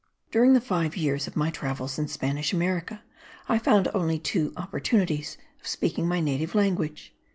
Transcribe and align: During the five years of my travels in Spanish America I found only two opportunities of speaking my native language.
During 0.31 0.53
the 0.53 0.59
five 0.61 0.97
years 0.97 1.27
of 1.27 1.35
my 1.35 1.51
travels 1.51 1.99
in 1.99 2.07
Spanish 2.07 2.53
America 2.53 3.03
I 3.47 3.59
found 3.59 3.87
only 3.93 4.17
two 4.17 4.51
opportunities 4.57 5.37
of 5.59 5.67
speaking 5.67 6.07
my 6.07 6.19
native 6.19 6.55
language. 6.55 7.13